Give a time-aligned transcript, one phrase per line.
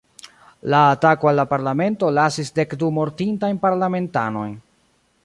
[0.73, 4.61] La atako al la Parlamento lasis dek du mortintajn parlamentanojn.